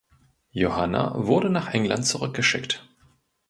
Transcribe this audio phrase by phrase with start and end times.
[0.51, 2.87] Johanna wurde nach England zurückgeschickt.